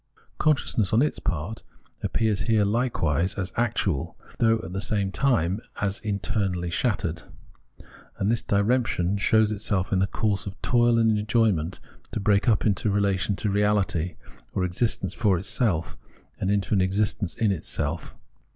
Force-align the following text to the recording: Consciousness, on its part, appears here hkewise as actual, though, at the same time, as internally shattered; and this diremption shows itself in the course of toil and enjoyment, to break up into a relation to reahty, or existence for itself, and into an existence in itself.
Consciousness, 0.39 0.93
on 0.93 1.03
its 1.03 1.19
part, 1.19 1.61
appears 2.01 2.39
here 2.47 2.65
hkewise 2.65 3.37
as 3.37 3.53
actual, 3.55 4.17
though, 4.39 4.57
at 4.63 4.73
the 4.73 4.81
same 4.81 5.11
time, 5.11 5.61
as 5.79 5.99
internally 5.99 6.71
shattered; 6.71 7.21
and 8.17 8.31
this 8.31 8.41
diremption 8.41 9.15
shows 9.19 9.51
itself 9.51 9.93
in 9.93 9.99
the 9.99 10.07
course 10.07 10.47
of 10.47 10.59
toil 10.63 10.97
and 10.97 11.19
enjoyment, 11.19 11.79
to 12.13 12.19
break 12.19 12.49
up 12.49 12.65
into 12.65 12.87
a 12.89 12.91
relation 12.91 13.35
to 13.35 13.49
reahty, 13.49 14.15
or 14.55 14.65
existence 14.65 15.13
for 15.13 15.37
itself, 15.37 15.95
and 16.39 16.49
into 16.49 16.73
an 16.73 16.81
existence 16.81 17.35
in 17.35 17.51
itself. 17.51 18.15